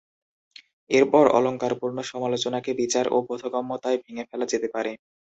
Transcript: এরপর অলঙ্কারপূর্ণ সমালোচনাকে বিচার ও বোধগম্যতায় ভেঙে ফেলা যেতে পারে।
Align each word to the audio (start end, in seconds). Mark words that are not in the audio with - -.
এরপর 0.89 1.23
অলঙ্কারপূর্ণ 1.37 1.97
সমালোচনাকে 2.11 2.71
বিচার 2.81 3.05
ও 3.07 3.27
বোধগম্যতায় 3.27 3.97
ভেঙে 4.03 4.23
ফেলা 4.29 4.45
যেতে 4.51 4.67
পারে। 4.75 4.91